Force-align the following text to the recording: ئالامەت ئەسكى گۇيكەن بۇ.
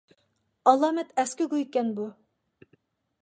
ئالامەت 0.71 1.11
ئەسكى 1.23 1.47
گۇيكەن 1.53 1.91
بۇ. 1.99 2.07